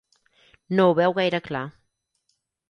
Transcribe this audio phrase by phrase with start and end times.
[0.79, 1.63] No ho veu gaire clar.